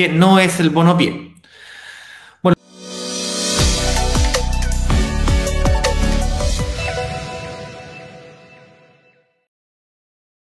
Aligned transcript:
que 0.00 0.08
no 0.08 0.38
es 0.38 0.58
el 0.60 0.70
bono 0.70 0.96
pie. 0.96 1.34
Bueno. 2.42 2.56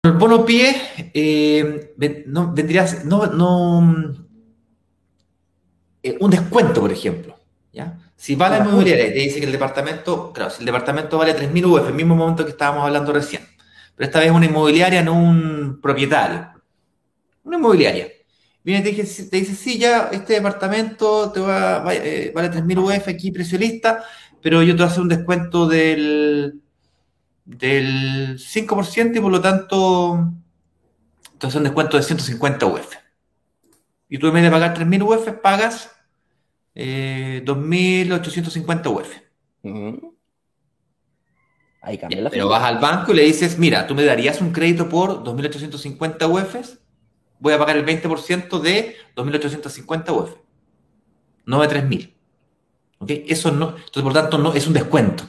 El 0.03 0.13
bono 0.13 0.45
pie 0.45 0.77
eh, 1.15 1.95
no, 2.27 2.53
vendría 2.53 2.87
no, 3.05 3.27
no 3.29 4.15
eh, 6.03 6.19
un 6.21 6.31
descuento, 6.31 6.83
por 6.83 6.93
ejemplo. 6.93 7.35
¿ya? 7.73 7.99
Si 8.17 8.35
va 8.35 8.51
la 8.51 8.59
inmobiliaria 8.59 9.07
y 9.07 9.13
te 9.15 9.21
dice 9.21 9.41
que 9.41 9.47
el 9.47 9.53
departamento, 9.53 10.35
claro, 10.35 10.51
si 10.51 10.61
el 10.61 10.67
departamento 10.67 11.17
vale 11.17 11.35
3.000 11.35 11.65
UF, 11.65 11.89
el 11.89 11.95
mismo 11.95 12.15
momento 12.15 12.45
que 12.45 12.51
estábamos 12.51 12.85
hablando 12.85 13.11
recién, 13.11 13.43
pero 13.97 14.07
esta 14.07 14.21
vez 14.21 14.31
una 14.31 14.45
inmobiliaria, 14.45 15.03
no 15.03 15.15
un 15.15 15.79
propietario, 15.81 16.51
una 17.45 17.57
inmobiliaria. 17.57 18.20
Viene 18.63 18.81
y 18.81 18.83
te 18.83 19.03
dice, 19.03 19.25
te 19.25 19.37
dice 19.39 19.55
sí, 19.55 19.79
ya 19.79 20.11
este 20.13 20.35
departamento 20.35 21.33
te 21.33 21.41
va, 21.41 21.83
eh, 21.95 22.31
vale 22.35 22.51
3.000 22.51 22.79
UF 22.79 23.09
aquí, 23.09 23.31
precio 23.31 23.59
lista, 23.59 24.05
pero 24.43 24.63
yo 24.63 24.75
te 24.75 24.83
voy 24.83 24.89
a 24.89 24.91
hacer 24.91 25.03
un 25.03 25.09
descuento 25.09 25.67
del, 25.67 26.61
del 27.45 28.39
5% 28.39 29.17
y 29.17 29.21
por 29.21 29.33
lo 29.33 29.41
tanto 29.41 30.31
te 31.39 31.47
voy 31.47 31.47
a 31.47 31.49
hacer 31.49 31.59
un 31.59 31.65
descuento 31.65 31.97
de 31.97 32.03
150 32.03 32.67
UF. 32.67 32.97
Y 34.11 34.19
tú 34.19 34.27
en 34.27 34.35
vez 34.35 34.43
de 34.43 34.51
pagar 34.51 34.77
3.000 34.77 35.03
UF, 35.03 35.41
pagas 35.41 35.91
eh, 36.75 37.43
2.850 37.45 38.87
UF. 38.93 39.09
Ahí 41.83 41.97
cambia 41.97 42.21
la 42.21 42.31
Pero 42.31 42.49
vas 42.49 42.63
al 42.63 42.79
banco 42.79 43.13
y 43.13 43.17
le 43.17 43.23
dices, 43.23 43.59
mira, 43.59 43.87
tú 43.87 43.95
me 43.95 44.05
darías 44.05 44.41
un 44.41 44.53
crédito 44.53 44.89
por 44.89 45.25
2.850 45.25 46.29
UF, 46.29 46.77
voy 47.41 47.55
a 47.55 47.59
pagar 47.59 47.77
el 47.77 47.85
20% 47.85 48.61
de 48.61 48.97
2.850 49.17 50.11
UF, 50.13 50.37
no 51.47 51.61
de 51.61 51.69
3.000. 51.69 52.15
¿Ok? 52.99 53.11
Eso 53.27 53.51
no, 53.51 53.71
entonces 53.71 54.03
por 54.03 54.13
tanto 54.13 54.39
no 54.39 54.55
es 54.55 54.67
un 54.67 54.75
descuento. 54.75 55.25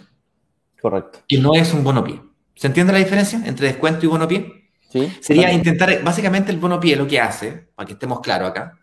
Correcto. 0.81 1.19
Y 1.27 1.39
no 1.39 1.53
es 1.53 1.73
un 1.73 1.83
bono 1.83 2.03
pie. 2.03 2.21
¿Se 2.55 2.67
entiende 2.67 2.93
la 2.93 2.99
diferencia 2.99 3.41
entre 3.45 3.67
descuento 3.67 4.05
y 4.05 4.09
bono 4.09 4.27
pie? 4.27 4.69
Sí. 4.89 5.11
Sería 5.21 5.51
intentar, 5.51 6.03
básicamente 6.03 6.51
el 6.51 6.57
bono 6.57 6.79
pie 6.79 6.95
lo 6.95 7.07
que 7.07 7.19
hace, 7.19 7.69
para 7.75 7.87
que 7.87 7.93
estemos 7.93 8.19
claros 8.19 8.49
acá, 8.49 8.77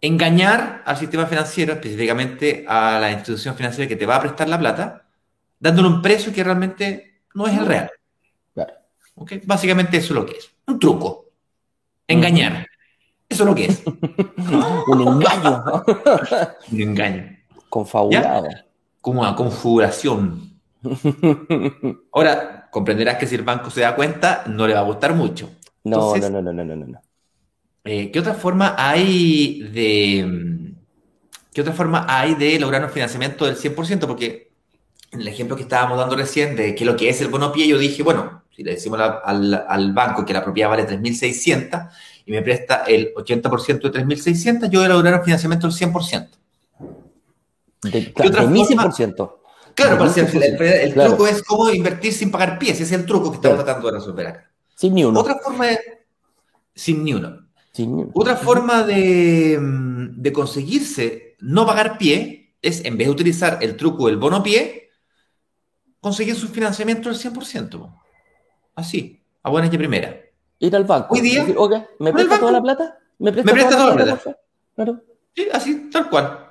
engañar 0.00 0.82
al 0.84 0.96
sistema 0.96 1.26
financiero, 1.26 1.74
específicamente 1.74 2.64
a 2.66 2.98
la 2.98 3.12
institución 3.12 3.54
financiera 3.54 3.88
que 3.88 3.94
te 3.94 4.06
va 4.06 4.16
a 4.16 4.20
prestar 4.20 4.48
la 4.48 4.58
plata, 4.58 5.06
dándole 5.60 5.88
un 5.88 6.02
precio 6.02 6.32
que 6.32 6.42
realmente 6.42 7.22
no 7.34 7.46
es 7.46 7.56
el 7.56 7.66
real. 7.66 7.90
Claro. 8.52 8.74
Básicamente 9.44 9.98
eso 9.98 10.06
es 10.08 10.20
lo 10.20 10.26
que 10.26 10.36
es. 10.38 10.50
Un 10.66 10.80
truco. 10.80 11.21
Engañar. 12.08 12.66
Eso 13.28 13.44
es 13.44 13.48
lo 13.48 13.54
que 13.54 13.64
es. 13.66 13.82
un 14.86 15.00
engaño. 15.00 15.64
un 16.70 16.80
engaño. 16.80 17.38
Confabulado. 17.68 18.48
Como 19.00 19.22
una 19.22 19.34
configuración. 19.34 20.60
Ahora, 22.12 22.68
comprenderás 22.70 23.16
que 23.16 23.26
si 23.26 23.34
el 23.34 23.42
banco 23.42 23.70
se 23.70 23.80
da 23.80 23.96
cuenta, 23.96 24.44
no 24.46 24.66
le 24.66 24.74
va 24.74 24.80
a 24.80 24.84
gustar 24.84 25.14
mucho. 25.14 25.50
no, 25.84 26.14
no, 26.16 26.30
no, 26.30 26.52
no, 26.52 26.64
no, 26.64 26.76
no. 26.76 27.02
Eh, 27.84 28.10
¿Qué 28.12 28.20
otra 28.20 28.34
forma 28.34 28.76
hay 28.78 29.62
de... 29.72 30.74
¿Qué 31.52 31.60
otra 31.60 31.72
forma 31.72 32.06
hay 32.08 32.34
de 32.34 32.58
lograr 32.58 32.84
un 32.84 32.90
financiamiento 32.90 33.44
del 33.44 33.56
100%? 33.56 34.06
Porque 34.06 34.52
en 35.10 35.20
el 35.20 35.28
ejemplo 35.28 35.56
que 35.56 35.62
estábamos 35.62 35.98
dando 35.98 36.16
recién 36.16 36.56
de 36.56 36.74
que 36.74 36.84
lo 36.84 36.96
que 36.96 37.08
es 37.08 37.20
el 37.20 37.28
bono 37.28 37.52
pie, 37.52 37.66
yo 37.68 37.78
dije, 37.78 38.02
bueno, 38.02 38.41
si 38.54 38.62
le 38.62 38.72
decimos 38.72 39.00
al, 39.00 39.92
banco 39.92 40.24
que 40.24 40.32
la 40.32 40.44
propiedad 40.44 40.68
vale 40.68 40.86
3.600 40.86 41.90
y 42.26 42.32
me 42.32 42.42
presta 42.42 42.84
el 42.86 43.14
80% 43.14 43.90
de 43.90 44.04
3.600, 44.04 44.68
yo 44.68 44.80
voy 44.80 44.86
a 44.86 44.88
lograr 44.90 45.18
un 45.18 45.24
financiamiento 45.24 45.68
del 45.68 45.76
100%. 45.76 46.28
De, 47.82 48.12
claro, 48.12 48.48
100%. 48.48 49.34
Claro, 49.74 50.04
el, 50.04 50.94
truco 50.94 51.26
es 51.26 51.42
cómo 51.42 51.70
invertir 51.70 52.12
sin 52.12 52.30
pagar 52.30 52.58
pies, 52.58 52.74
ese 52.74 52.84
es 52.84 52.92
el 52.92 53.06
truco 53.06 53.30
que 53.30 53.36
estamos 53.36 53.64
tratando 53.64 53.88
de 53.88 53.98
resolver 53.98 54.26
acá. 54.26 54.50
Sin 54.76 54.94
ni 54.94 55.04
uno. 55.04 55.18
Otra 55.18 55.38
forma 55.38 55.70
es 55.70 55.80
sin 56.74 57.04
ni 57.04 57.14
uno. 57.14 57.46
Otra 58.12 58.36
forma 58.36 58.82
de, 58.82 60.32
conseguirse 60.34 61.36
no 61.40 61.66
pagar 61.66 61.96
pie 61.96 62.54
es, 62.60 62.84
en 62.84 62.98
vez 62.98 63.06
de 63.06 63.12
utilizar 63.12 63.58
el 63.62 63.76
truco 63.76 64.06
del 64.06 64.18
bono 64.18 64.42
pie, 64.42 64.90
conseguir 66.00 66.34
su 66.34 66.48
financiamiento 66.48 67.08
del 67.08 67.18
100%. 67.18 68.01
Así, 68.74 69.22
a 69.42 69.50
buena 69.50 69.68
y 69.70 69.76
primera. 69.76 70.20
Ir 70.58 70.76
al 70.76 70.84
banco. 70.84 71.14
Hoy 71.14 71.20
día. 71.20 71.44
¿Me 71.98 72.12
presta 72.12 72.38
toda 72.38 72.52
la 72.52 72.62
plata? 72.62 72.98
¿Me 73.18 73.32
presta, 73.32 73.70
toda, 73.70 73.94
la 73.94 74.04
plata? 74.04 74.38
Claro. 74.74 75.02
Sí, 75.34 75.48
así, 75.52 75.90
tal 75.90 76.08
cual. 76.08 76.50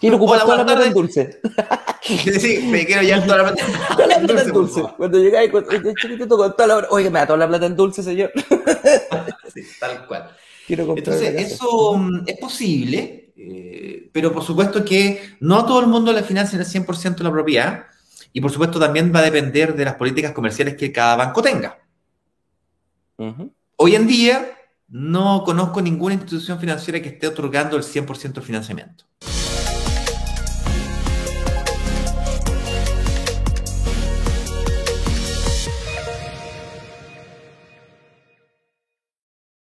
Quiero 0.00 0.16
ocupar 0.16 0.40
toda 0.42 0.58
la 0.58 0.64
plata 0.64 0.86
en 0.86 0.92
dulce. 0.94 1.40
sí, 2.02 2.68
me 2.70 2.86
quiero 2.86 3.02
llevar 3.02 3.26
toda 3.26 3.38
la 3.38 3.52
plata. 3.52 3.64
Toda 3.96 4.06
la 4.06 4.18
plata 4.20 4.42
en 4.42 4.52
dulce. 4.52 4.82
Cuando 4.96 5.18
llegáis, 5.18 5.50
chiquitito 6.00 6.36
con 6.36 6.56
toda 6.56 6.66
la 6.66 6.88
Oye, 6.90 7.10
me 7.10 7.18
da 7.18 7.26
toda 7.26 7.38
la 7.40 7.48
plata 7.48 7.66
en 7.66 7.76
dulce, 7.76 8.02
señor. 8.02 8.32
sí, 9.54 9.62
tal 9.78 10.06
cual. 10.06 10.30
Entonces, 10.68 11.52
eso 11.52 11.96
mm, 11.98 12.22
es 12.26 12.38
posible, 12.38 13.32
eh, 13.36 14.08
pero 14.12 14.32
por 14.32 14.44
supuesto 14.44 14.84
que 14.84 15.36
no 15.40 15.58
a 15.58 15.66
todo 15.66 15.80
el 15.80 15.88
mundo 15.88 16.12
le 16.12 16.22
financian 16.22 16.60
el 16.60 16.66
100% 16.66 17.16
de 17.16 17.24
la 17.24 17.30
propiedad 17.30 17.86
y 18.32 18.40
por 18.40 18.50
supuesto 18.50 18.78
también 18.78 19.12
va 19.14 19.20
a 19.20 19.22
depender 19.22 19.74
de 19.74 19.84
las 19.84 19.94
políticas 19.94 20.32
comerciales 20.32 20.76
que 20.76 20.92
cada 20.92 21.16
banco 21.16 21.42
tenga. 21.42 21.78
Hoy 23.76 23.94
en 23.94 24.06
día 24.06 24.56
no 24.88 25.44
conozco 25.44 25.80
ninguna 25.80 26.14
institución 26.14 26.58
financiera 26.58 27.00
que 27.00 27.10
esté 27.10 27.26
otorgando 27.26 27.76
el 27.76 27.82
100% 27.82 28.32
de 28.32 28.40
financiamiento. 28.42 29.04